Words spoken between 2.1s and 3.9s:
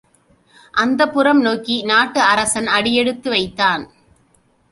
அரசன் அடியெடுத்து வைத்தான்.